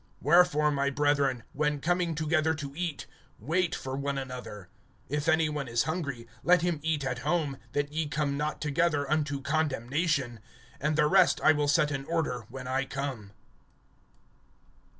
(33)Wherefore, 0.25 0.73
my 0.73 0.89
brethren, 0.89 1.43
when 1.53 1.79
coming 1.79 2.15
together 2.15 2.55
to 2.55 2.73
eat, 2.75 3.05
wait 3.37 3.75
for 3.75 3.95
one 3.95 4.17
another. 4.17 4.67
(34)If 5.11 5.27
any 5.31 5.47
one 5.47 5.67
is 5.67 5.83
hungry, 5.83 6.27
let 6.43 6.63
him 6.63 6.79
eat 6.81 7.05
at 7.05 7.19
home; 7.19 7.59
that 7.73 7.93
ye 7.93 8.07
come 8.07 8.35
not 8.35 8.59
together 8.59 9.07
unto 9.11 9.41
condemnation. 9.43 10.39
And 10.79 10.95
the 10.95 11.05
rest 11.05 11.39
I 11.41 11.51
will 11.51 11.67
set 11.67 11.91
in 11.91 12.05
order 12.05 12.47
when 12.49 12.65
I 12.65 12.83
come. 12.85 13.33